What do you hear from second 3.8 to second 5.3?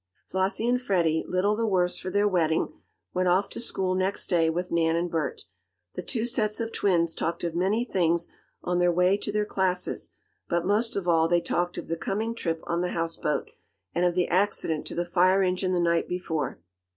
next day, with Nan and